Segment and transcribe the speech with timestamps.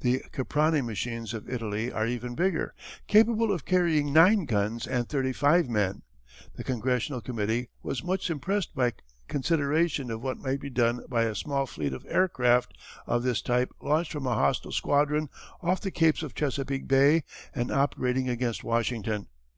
[0.00, 2.72] The Caproni machines of Italy are even bigger
[3.06, 6.00] capable of carrying nine guns and thirty five men.
[6.54, 8.94] The Congressional Committee was much impressed by
[9.28, 12.72] consideration of what might be done by a small fleet of aircraft
[13.06, 15.28] of this type launched from a hostile squadron
[15.60, 17.24] off the Capes of Chesapeake Bay
[17.54, 19.26] and operating against Washington.